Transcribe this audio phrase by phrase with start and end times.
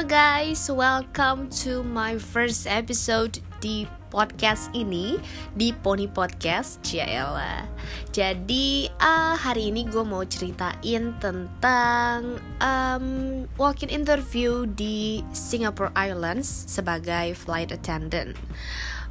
[0.00, 5.20] Halo guys, welcome to my first episode di podcast ini
[5.52, 7.68] di Pony Podcast Ciela.
[8.08, 17.36] Jadi uh, hari ini gue mau ceritain tentang um, walk-in interview di Singapore Islands sebagai
[17.36, 18.40] flight attendant.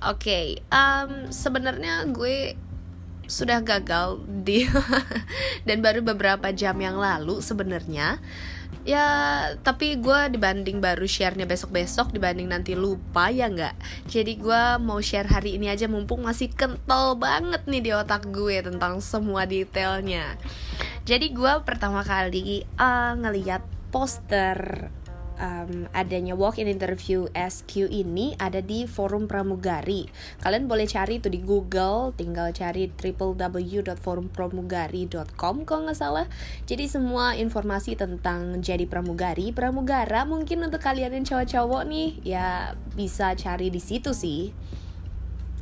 [0.01, 2.57] Oke, okay, um, sebenarnya gue
[3.29, 4.65] sudah gagal di
[5.69, 8.18] dan baru beberapa jam yang lalu sebenarnya
[8.88, 9.07] ya
[9.60, 13.75] tapi gue dibanding baru sharenya besok-besok dibanding nanti lupa ya nggak?
[14.07, 18.64] Jadi gue mau share hari ini aja mumpung masih kental banget nih di otak gue
[18.64, 20.39] tentang semua detailnya.
[21.04, 24.89] Jadi gue pertama kali uh, ngeliat poster
[25.39, 30.06] um, adanya walk-in interview SQ ini ada di forum pramugari.
[30.43, 36.28] Kalian boleh cari itu di Google, tinggal cari www.forumpramugari.com kalau nggak salah.
[36.67, 43.34] Jadi semua informasi tentang jadi pramugari, pramugara mungkin untuk kalian yang cowok-cowok nih ya bisa
[43.34, 44.52] cari di situ sih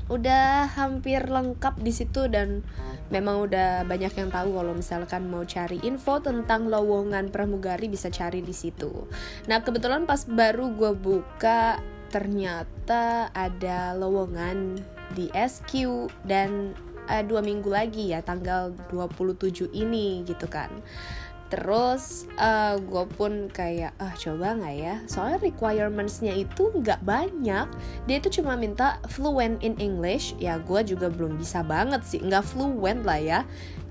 [0.07, 2.63] udah hampir lengkap di situ dan
[3.11, 8.43] memang udah banyak yang tahu kalau misalkan mau cari info tentang lowongan pramugari bisa cari
[8.43, 9.07] di situ.
[9.51, 14.79] Nah kebetulan pas baru gue buka ternyata ada lowongan
[15.11, 16.75] di SQ dan
[17.07, 20.71] uh, dua minggu lagi ya tanggal 27 ini gitu kan
[21.47, 24.95] terus uh, gue pun kayak ah coba nggak ya?
[25.07, 27.67] Soalnya requirementsnya itu nggak banyak.
[28.03, 30.35] Dia itu cuma minta fluent in English.
[30.37, 32.19] Ya gue juga belum bisa banget sih.
[32.19, 33.39] Nggak fluent lah ya.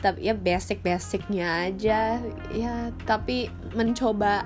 [0.05, 2.21] Tapi ya basic basicnya aja.
[2.53, 4.45] Ya tapi mencoba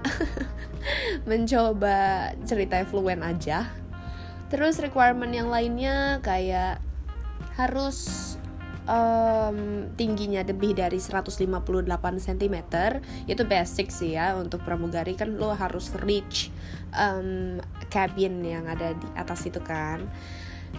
[1.31, 3.67] mencoba cerita fluent aja.
[4.51, 6.83] Terus requirement yang lainnya kayak
[7.59, 8.30] harus
[8.89, 11.49] um, tingginya lebih dari 158
[12.21, 12.57] cm
[13.27, 15.17] itu basic sih ya untuk pramugari.
[15.19, 16.49] Kan lo harus reach
[16.95, 17.59] um,
[17.93, 20.07] cabin yang ada di atas itu kan.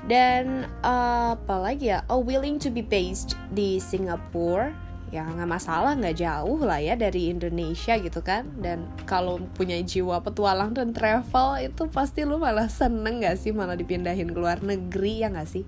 [0.08, 2.08] Dan uh, apa lagi ya?
[2.08, 4.72] Oh willing to be based di Singapore
[5.12, 8.48] ya nggak masalah nggak jauh lah ya dari Indonesia gitu kan.
[8.56, 13.52] Dan kalau punya jiwa petualang dan travel itu pasti lu malah seneng nggak sih?
[13.52, 15.68] Malah dipindahin ke luar negeri ya nggak sih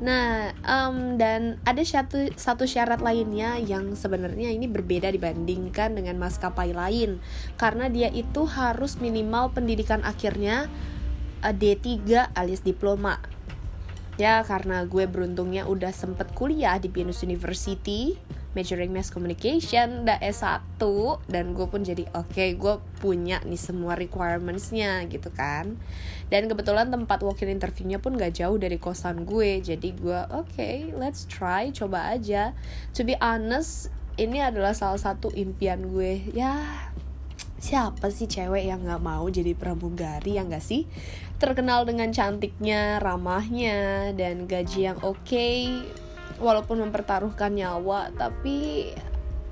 [0.00, 6.72] Nah, um, dan ada satu satu syarat lainnya yang sebenarnya ini berbeda dibandingkan dengan maskapai
[6.72, 7.20] lain
[7.60, 10.72] karena dia itu harus minimal pendidikan akhirnya
[11.44, 13.20] uh, D3 alias diploma.
[14.16, 18.16] Ya, karena gue beruntungnya udah sempet kuliah di Venus University
[18.50, 20.82] majoring mass communication udah S1
[21.30, 25.78] dan gue pun jadi oke okay, gue punya nih semua requirementsnya gitu kan.
[26.30, 30.90] Dan kebetulan tempat walk-in interviewnya pun gak jauh dari kosan gue jadi gue oke okay,
[30.98, 32.54] let's try coba aja.
[32.98, 36.34] To be honest ini adalah salah satu impian gue.
[36.34, 36.58] Ya
[37.60, 40.90] siapa sih cewek yang gak mau jadi pramugari ya gak sih?
[41.38, 45.86] Terkenal dengan cantiknya ramahnya dan gaji yang oke okay
[46.38, 48.90] walaupun mempertaruhkan nyawa tapi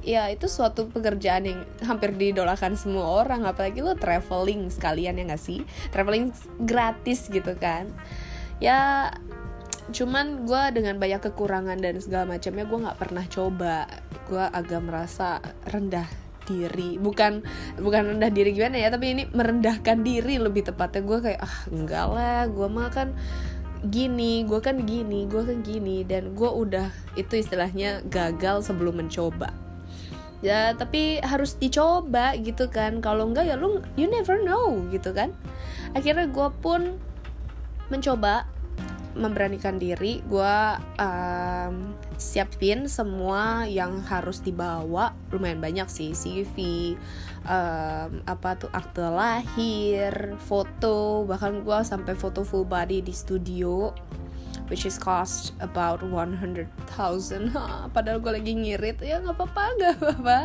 [0.09, 5.43] ya itu suatu pekerjaan yang hampir didolakan semua orang apalagi lo traveling sekalian ya gak
[5.43, 5.67] sih?
[5.91, 7.91] Traveling gratis gitu kan.
[8.63, 9.13] Ya
[9.89, 13.77] cuman gue dengan banyak kekurangan dan segala macamnya gue nggak pernah coba.
[14.29, 16.09] Gue agak merasa rendah
[16.49, 16.97] diri.
[16.97, 17.45] Bukan
[17.77, 21.03] bukan rendah diri gimana ya tapi ini merendahkan diri lebih tepatnya.
[21.05, 23.13] Gue kayak ah enggak lah gue mah kan
[23.87, 29.55] gini gue kan gini gue kan gini dan gue udah itu istilahnya gagal sebelum mencoba.
[30.39, 32.99] Ya tapi harus dicoba gitu kan.
[33.03, 35.35] Kalau enggak ya lu you never know gitu kan.
[35.95, 36.99] Akhirnya gue pun
[37.91, 38.47] mencoba
[39.19, 40.23] memberanikan diri.
[40.27, 40.57] Gue
[40.99, 45.15] um, siapin semua yang harus dibawa.
[45.35, 46.57] Lumayan banyak sih CV
[47.49, 53.91] um, apa tuh akte lahir foto bahkan gue sampai foto full body di studio
[54.69, 56.69] which is cost about 100,000
[57.97, 59.01] padahal gue lagi ngirit.
[59.01, 60.41] Ya nggak apa-apa nggak apa-apa.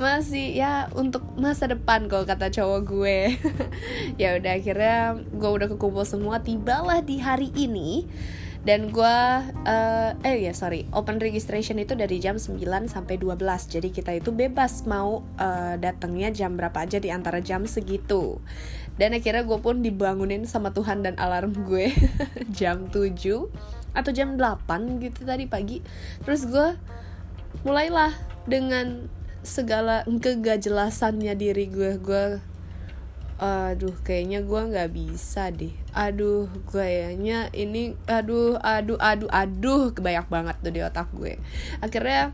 [0.00, 3.18] Masih ya untuk masa depan kalau kata cowok gue.
[4.20, 6.40] Ya udah akhirnya gue udah kekumpul semua.
[6.40, 8.08] Tibalah di hari ini
[8.64, 9.16] dan gue
[9.68, 10.88] uh, eh ya sorry.
[10.96, 13.36] Open registration itu dari jam 9 sampai 12
[13.68, 18.40] jadi kita itu bebas mau uh, datangnya jam berapa aja di antara jam segitu.
[18.96, 21.92] Dan akhirnya gue pun dibangunin sama Tuhan dan alarm gue
[22.58, 23.12] jam 7
[23.94, 25.84] atau jam 8 gitu tadi pagi.
[26.24, 26.68] Terus gue
[27.68, 28.16] mulailah
[28.48, 29.12] dengan
[29.44, 32.00] segala kegajelasannya diri gue.
[32.00, 32.40] Gue
[33.34, 35.74] aduh kayaknya gue nggak bisa deh.
[35.90, 41.42] Aduh kayaknya ini aduh aduh aduh aduh kebanyak banget tuh di otak gue.
[41.82, 42.30] Akhirnya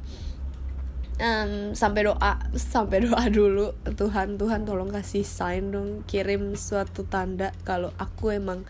[1.17, 3.73] um, sampai doa sampai doa dulu.
[3.97, 6.05] Tuhan Tuhan tolong kasih sign dong.
[6.05, 8.69] Kirim suatu tanda kalau aku emang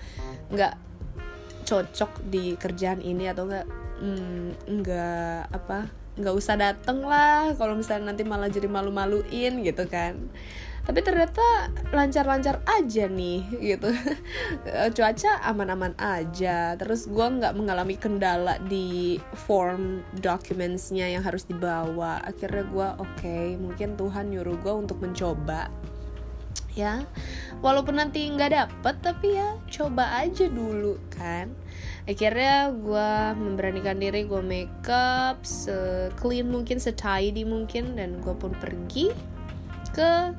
[0.55, 0.79] nggak
[1.67, 3.67] cocok di kerjaan ini atau nggak
[4.03, 7.59] mm, nggak apa nggak usah dateng lah.
[7.59, 10.15] Kalau misalnya nanti malah jadi malu-maluin gitu kan
[10.81, 13.93] tapi ternyata lancar-lancar aja nih gitu.
[14.97, 16.75] Cuaca aman-aman aja.
[16.81, 22.25] Terus gue nggak mengalami kendala di form documentsnya yang harus dibawa.
[22.25, 25.69] Akhirnya gue oke okay, mungkin Tuhan nyuruh gue untuk mencoba.
[26.73, 27.05] Ya
[27.61, 31.53] walaupun nanti nggak dapet tapi ya coba aja dulu kan.
[32.09, 38.57] Akhirnya gue memberanikan diri gue makeup se clean mungkin se tidy mungkin dan gue pun
[38.57, 39.13] pergi
[39.93, 40.33] ke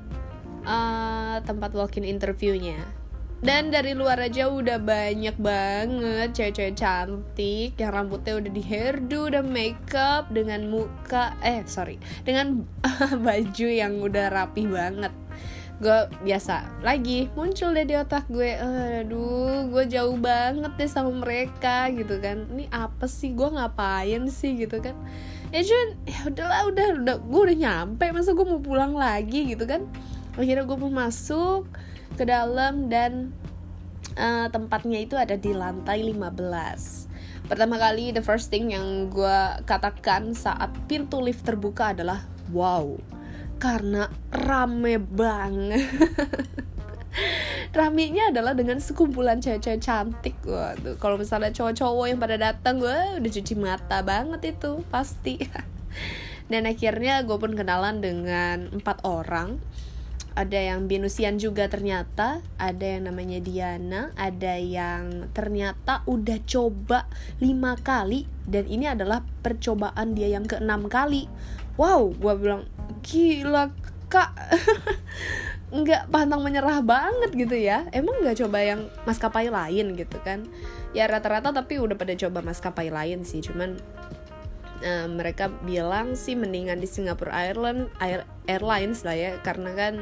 [0.66, 3.02] uh, tempat walk-in interviewnya.
[3.42, 9.42] Dan dari luar aja udah banyak banget cewek-cewek cantik yang rambutnya udah di hairdo, udah
[9.42, 12.70] makeup dengan muka eh sorry dengan
[13.26, 15.10] baju yang udah rapi banget.
[15.82, 21.90] Gue biasa lagi muncul deh di otak gue aduh gue jauh banget deh sama mereka
[21.90, 22.46] gitu kan.
[22.46, 23.34] Ini apa sih?
[23.34, 24.54] Gue ngapain sih?
[24.54, 24.94] gitu kan.
[25.50, 29.66] Ya cuman ya udahlah udah udah gue udah nyampe masa gue mau pulang lagi gitu
[29.66, 29.90] kan
[30.36, 31.68] akhirnya gue pun masuk
[32.16, 33.32] ke dalam dan
[34.16, 40.32] uh, tempatnya itu ada di lantai 15 pertama kali the first thing yang gue katakan
[40.32, 42.96] saat pintu lift terbuka adalah wow
[43.62, 45.86] karena rame banget.
[47.78, 50.98] Ramenya adalah dengan sekumpulan cewek-cewek cantik waduh.
[50.98, 55.38] Kalau misalnya cowok-cowok yang pada datang gue udah cuci mata banget itu pasti.
[56.52, 59.62] Dan akhirnya gue pun kenalan dengan empat orang
[60.32, 67.12] ada yang binusian juga ternyata ada yang namanya Diana ada yang ternyata udah coba
[67.44, 71.28] lima kali dan ini adalah percobaan dia yang keenam kali.
[71.76, 72.64] Wow gue bilang
[73.04, 73.72] gila
[74.08, 74.32] kak.
[75.72, 77.88] Nggak pantang menyerah banget gitu ya.
[77.96, 80.44] Emang nggak coba yang maskapai lain gitu kan?
[80.92, 83.80] Ya rata-rata tapi udah pada coba maskapai lain sih cuman
[84.82, 89.94] uh, mereka bilang sih mendingan di Singapore Airline Air, Airlines lah ya karena kan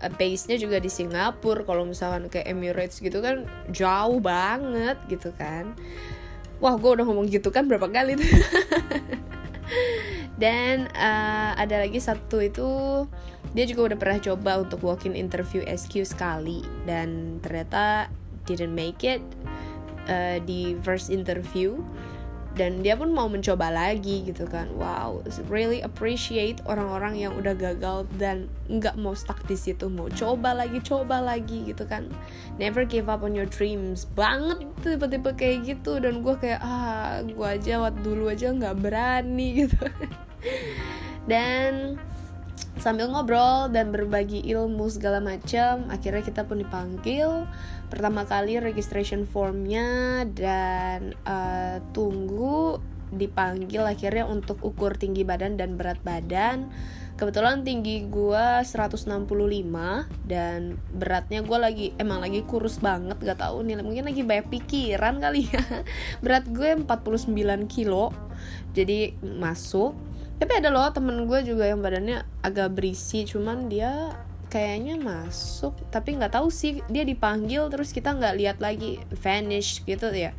[0.00, 5.74] uh, base-nya juga di Singapura kalau misalkan kayak Emirates gitu kan jauh banget gitu kan.
[6.62, 8.30] Wah gue udah ngomong gitu kan berapa kali tuh?
[10.42, 12.68] Dan uh, ada lagi satu itu
[13.54, 16.62] dia juga udah pernah coba untuk walk-in interview SQ sekali.
[16.86, 18.10] Dan ternyata
[18.46, 19.22] didn't make it
[20.08, 21.80] uh, di first interview
[22.54, 24.70] dan dia pun mau mencoba lagi gitu kan.
[24.78, 29.86] Wow really appreciate orang-orang yang udah gagal dan nggak mau stuck di situ.
[29.86, 32.08] Mau coba lagi coba lagi gitu kan.
[32.56, 34.08] Never give up on your dreams.
[34.18, 36.00] Banget tipe-tipe kayak gitu.
[36.00, 39.84] Dan gue kayak ah gue aja waktu dulu aja nggak berani gitu.
[41.24, 41.96] Dan
[42.78, 47.46] sambil ngobrol dan berbagi ilmu segala macam akhirnya kita pun dipanggil.
[47.88, 52.82] Pertama kali registration formnya dan uh, tunggu
[53.14, 56.68] dipanggil akhirnya untuk ukur tinggi badan dan berat badan.
[57.14, 59.06] Kebetulan tinggi gue 165
[60.26, 65.22] dan beratnya gue lagi emang lagi kurus banget gak tau nih mungkin lagi banyak pikiran
[65.22, 65.62] kali ya.
[66.26, 67.30] Berat gue 49
[67.70, 68.10] kilo
[68.74, 69.94] jadi masuk
[70.38, 74.14] tapi ada loh temen gue juga yang badannya agak berisi cuman dia
[74.54, 80.14] kayaknya masuk tapi nggak tahu sih dia dipanggil terus kita nggak lihat lagi vanish gitu
[80.14, 80.30] ya.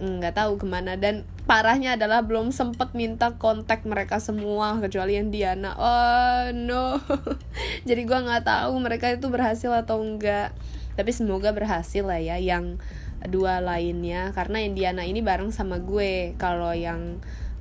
[0.00, 5.34] Nggak tahu ke mana dan parahnya adalah belum sempet minta kontak mereka semua kecuali yang
[5.34, 5.74] Diana.
[5.74, 7.02] Oh no.
[7.90, 10.54] Jadi gue nggak tahu mereka itu berhasil atau enggak
[10.94, 12.78] tapi semoga berhasil lah ya yang
[13.26, 14.30] dua lainnya.
[14.30, 16.38] Karena yang Diana ini bareng sama gue.
[16.38, 17.18] Kalau yang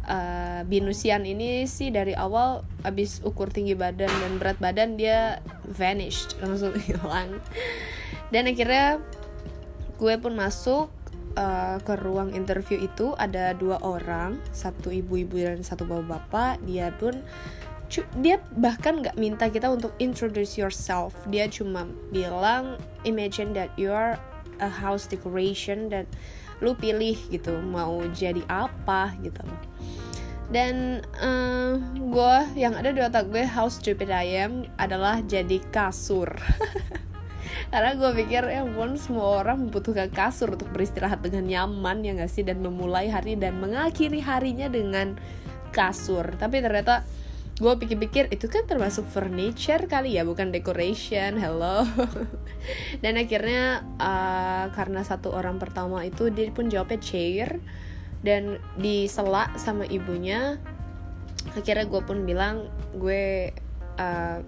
[0.09, 5.39] uh, binusian ini sih dari awal abis ukur tinggi badan dan berat badan dia
[5.69, 7.39] vanished langsung hilang.
[8.33, 8.99] Dan akhirnya
[10.01, 10.89] gue pun masuk
[11.37, 16.61] uh, ke ruang interview itu ada dua orang satu ibu-ibu dan satu bapak-bapak.
[16.65, 17.21] Dia pun
[18.21, 21.13] dia bahkan nggak minta kita untuk introduce yourself.
[21.29, 24.17] Dia cuma bilang imagine that you are
[24.61, 26.05] a house decoration dan
[26.59, 29.39] lu pilih gitu mau jadi apa gitu.
[29.41, 29.68] loh
[30.49, 31.73] dan uh, eh,
[32.09, 36.33] gue yang ada di otak gue how stupid I am adalah jadi kasur.
[37.71, 42.33] Karena gue pikir ya pun semua orang membutuhkan kasur untuk beristirahat dengan nyaman ya gak
[42.33, 42.41] sih?
[42.41, 45.21] Dan memulai hari dan mengakhiri harinya dengan
[45.69, 46.33] kasur.
[46.33, 47.05] Tapi ternyata
[47.61, 51.37] gue pikir-pikir itu kan termasuk furniture kali ya bukan decoration.
[51.37, 51.85] Hello.
[53.03, 57.61] Dan akhirnya uh, karena satu orang pertama itu dia pun jawabnya chair
[58.19, 60.59] dan disela sama ibunya
[61.55, 63.55] akhirnya gue pun bilang gue
[63.95, 64.39] uh,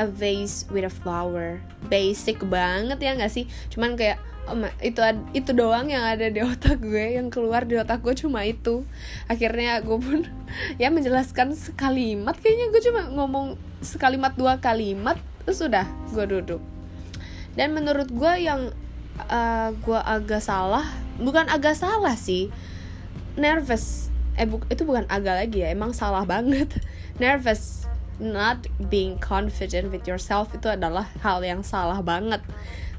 [0.00, 1.60] a vase with a flower.
[1.86, 3.44] Basic banget ya nggak sih?
[3.68, 4.18] Cuman kayak
[4.50, 4.98] oh itu
[5.38, 8.82] itu doang yang ada di otak gue yang keluar di otak gue cuma itu.
[9.28, 10.26] Akhirnya gue pun
[10.82, 13.46] ya menjelaskan sekalimat kayaknya gue cuma ngomong
[13.84, 16.62] sekalimat dua kalimat terus sudah gue duduk.
[17.52, 18.72] Dan menurut gue yang
[19.28, 20.88] uh, gue agak salah
[21.20, 22.48] bukan agak salah sih
[23.36, 24.08] nervous.
[24.36, 26.72] Eh bu itu bukan agak lagi ya emang salah banget.
[27.22, 27.84] Nervous
[28.22, 32.40] not being confident with yourself itu adalah hal yang salah banget.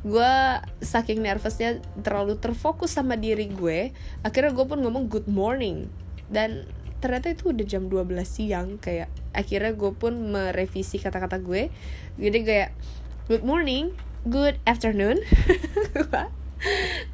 [0.04, 5.90] Gue saking nervousnya terlalu terfokus sama diri gue akhirnya gue pun ngomong good morning.
[6.30, 11.72] Dan ternyata itu udah jam 12 siang kayak akhirnya gue pun merevisi kata-kata gue.
[12.20, 12.70] Jadi kayak
[13.32, 13.96] good morning
[14.28, 15.20] good afternoon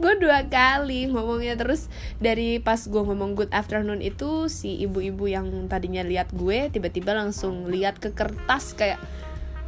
[0.01, 1.57] gue dua kali ngomongnya.
[1.59, 1.89] Terus
[2.21, 7.67] dari pas gue ngomong good afternoon itu si ibu-ibu yang tadinya lihat gue tiba-tiba langsung
[7.67, 9.01] lihat ke kertas kayak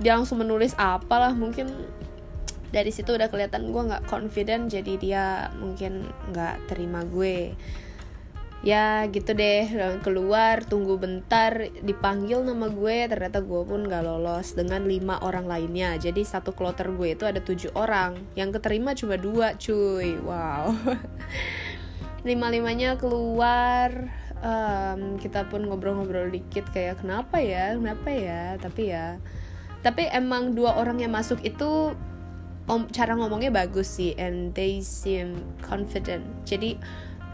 [0.01, 1.33] dia langsung menulis apalah.
[1.33, 1.69] Mungkin
[2.71, 5.25] dari situ udah kelihatan gue nggak confident jadi dia
[5.59, 7.51] mungkin nggak terima gue
[8.61, 9.69] ya gitu deh.
[10.05, 11.69] Keluar tunggu bentar.
[11.81, 15.97] Dipanggil nama gue ternyata gue pun gak lolos dengan lima orang lainnya.
[15.97, 18.17] Jadi satu kloter gue itu ada tujuh orang.
[18.33, 20.17] Yang keterima cuma dua cuy.
[20.21, 20.73] Wow.
[22.27, 24.13] Lima limanya keluar.
[24.41, 27.77] Um, kita pun ngobrol-ngobrol dikit kayak kenapa ya?
[27.77, 28.41] Kenapa ya?
[28.57, 29.21] Tapi ya
[29.81, 31.93] tapi emang dua orang yang masuk itu
[32.69, 34.13] om, cara ngomongnya bagus sih.
[34.15, 36.25] And they seem confident.
[36.45, 36.77] Jadi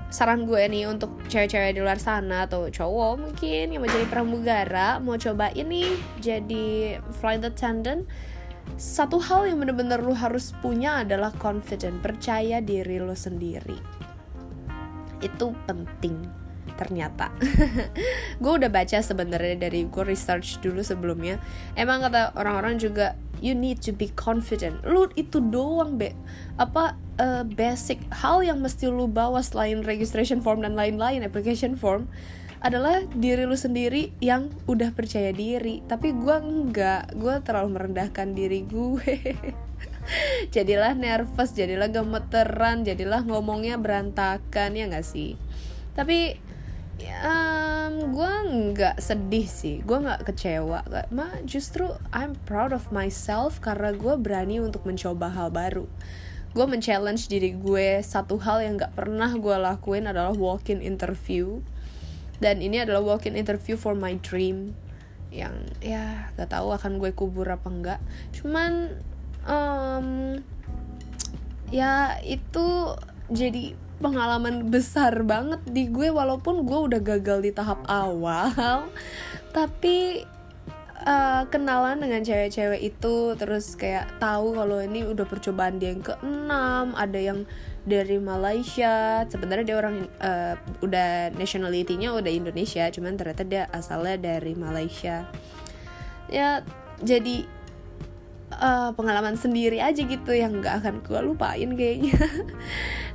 [0.08, 5.04] saran gue nih untuk cewek-cewek di luar sana atau cowok mungkin yang mau jadi pramugara
[5.04, 8.08] mau coba ini jadi flight attendant
[8.76, 13.80] satu hal yang bener-bener lu harus punya adalah confident percaya diri lo sendiri.
[15.24, 16.28] Itu penting
[16.76, 17.32] ternyata.
[18.44, 21.42] Gue udah baca sebenarnya dari gue research dulu sebelumnya.
[21.74, 24.78] Emang kata orang-orang juga you need to be confident.
[24.86, 26.14] Lu itu doang be.
[26.62, 32.10] Apa uh, basic hal yang mesti lu bawa selain registration form dan lain-lain application form
[32.58, 35.86] adalah diri lu sendiri yang udah percaya diri.
[35.86, 37.14] Tapi gue enggak.
[37.14, 39.14] Gue terlalu merendahkan diri gue.
[40.56, 45.36] Jadilah nervous jadilah gemeteran jadilah ngomongnya berantakan ya gak sih?
[45.94, 46.40] Tapi
[47.28, 48.34] um, gue
[48.72, 49.84] nggak sedih sih.
[49.84, 50.88] Gue nggak kecewa.
[51.12, 55.86] Ma justru I'm proud of myself karena gue berani untuk mencoba hal baru
[56.54, 61.60] gue men-challenge diri gue satu hal yang gak pernah gue lakuin adalah walk-in interview.
[62.38, 64.77] Dan ini adalah walk-in interview for my dream.
[65.34, 68.00] Yang ya gak tahu akan gue kubur apa enggak
[68.32, 68.96] cuman
[69.44, 70.39] um,
[71.68, 72.96] ya itu
[73.27, 78.88] jadi pengalaman besar banget di gue walaupun gue udah gagal di tahap awal.
[79.56, 80.22] Tapi
[81.08, 86.92] uh, kenalan dengan cewek-cewek itu terus kayak tahu kalau ini udah percobaan dia yang keenam
[86.94, 87.48] ada yang
[87.88, 89.24] dari Malaysia.
[89.32, 95.24] Sebenarnya dia orang uh, udah nationality-nya udah Indonesia cuman ternyata dia asalnya dari Malaysia.
[96.28, 96.68] Ya
[97.00, 97.48] jadi
[98.52, 102.20] uh, pengalaman sendiri aja gitu yang gak akan gue lupain kayaknya.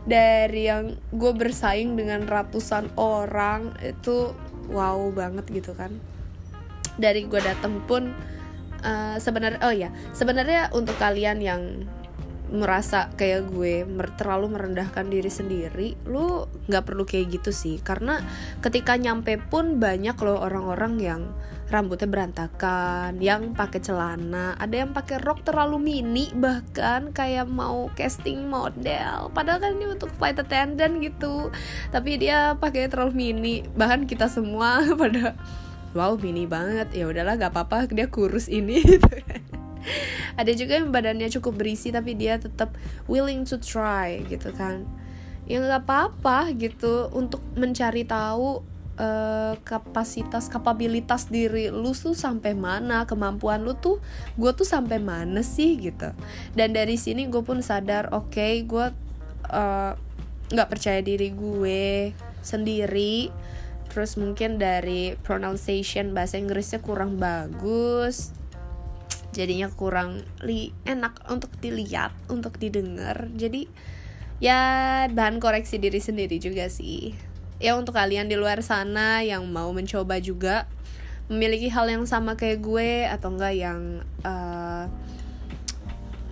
[0.03, 4.35] Dari yang gue bersaing dengan ratusan orang itu
[4.67, 5.95] wow banget gitu kan
[7.01, 8.13] dari gue dateng pun
[8.85, 11.63] uh, sebenarnya oh ya sebenarnya untuk kalian yang
[12.53, 17.81] merasa kayak gue mer terlalu merendahkan diri sendiri lu nggak perlu kayak gitu sih.
[17.81, 18.21] Karena
[18.61, 21.23] ketika nyampe pun banyak loh orang-orang yang
[21.73, 28.45] rambutnya berantakan yang pakai celana ada yang pakai rok terlalu mini bahkan kayak mau casting
[28.45, 29.33] model.
[29.33, 31.49] Padahal kan ini untuk flight attendant gitu
[31.89, 33.57] tapi dia pakai terlalu mini.
[33.65, 35.33] Bahkan kita semua pada
[35.93, 36.93] wow mini banget.
[36.93, 39.43] Ya udahlah gak apa-apa dia kurus ini gitu kan.
[40.39, 42.73] ada juga yang badannya cukup berisi tapi dia tetap
[43.11, 44.87] willing to try gitu kan.
[45.45, 47.11] Ya nggak apa-apa gitu.
[47.11, 48.63] Untuk mencari tahu
[48.97, 53.99] uh, kapasitas kapabilitas diri lu tuh sampai mana kemampuan lu tuh
[54.39, 56.15] gue tuh sampai mana sih gitu.
[56.55, 58.87] Dan dari sini gue pun sadar oke okay, gue
[59.51, 59.93] uh,
[60.53, 62.13] nggak percaya diri gue
[62.45, 63.33] sendiri
[63.93, 68.33] terus mungkin dari pronunciation bahasa Inggrisnya kurang bagus.
[69.37, 73.29] Jadinya kurang li enak untuk dilihat untuk didengar.
[73.37, 73.69] Jadi
[74.41, 77.13] ya bahan koreksi diri sendiri juga sih.
[77.61, 80.65] Ya untuk kalian di luar sana yang mau mencoba juga
[81.29, 83.81] memiliki hal yang sama kayak gue atau enggak yang
[84.25, 84.89] uh,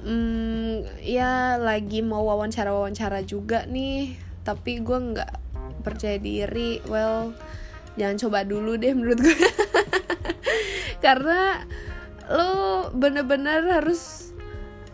[0.04, 4.16] mm, ya lagi mau wawancara wawancara juga nih.
[4.44, 5.49] Tapi gue nggak
[5.82, 7.34] percaya diri well
[7.98, 9.34] jangan coba dulu deh menurut gue.
[11.04, 11.64] Karena
[12.30, 14.30] lo bener-bener harus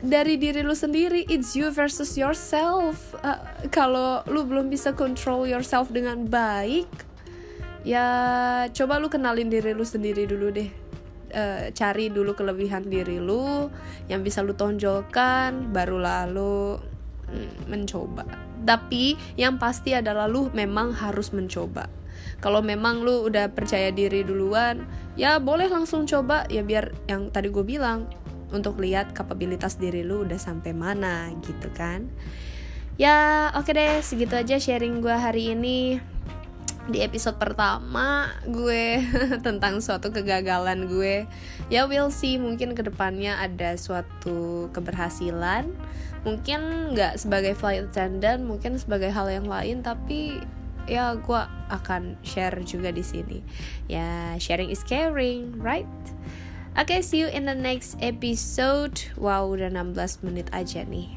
[0.00, 3.12] dari diri lu sendiri it's you versus yourself.
[3.20, 6.88] Uh, kalau lu belum bisa control yourself dengan baik
[7.86, 8.06] ya
[8.74, 10.70] coba lu kenalin diri lu sendiri dulu deh.
[11.26, 13.66] Uh, cari dulu kelebihan diri lu
[14.06, 16.78] yang bisa lu tonjolkan baru lalu
[17.28, 21.90] mm, mencoba tapi yang pasti adalah lu memang harus mencoba.
[22.40, 24.84] Kalau memang lu udah percaya diri duluan
[25.16, 26.44] ya boleh langsung coba.
[26.48, 28.08] Ya biar yang tadi gue bilang
[28.54, 32.08] untuk lihat kapabilitas diri lu udah sampai mana gitu kan?
[32.96, 36.00] Ya oke okay deh segitu aja sharing gue hari ini
[36.86, 39.02] di episode pertama gue
[39.46, 41.26] tentang suatu kegagalan gue
[41.66, 45.66] ya we'll see mungkin ke depannya ada suatu keberhasilan
[46.22, 50.42] mungkin nggak sebagai flight attendant mungkin sebagai hal yang lain tapi
[50.86, 53.42] ya gue akan share juga di sini
[53.90, 55.90] ya sharing is caring right
[56.76, 59.00] Oke, okay, see you in the next episode.
[59.16, 61.08] Wow, udah 16 menit aja nih.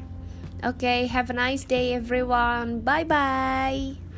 [0.64, 2.80] Oke, okay, have a nice day everyone.
[2.80, 4.09] Bye bye.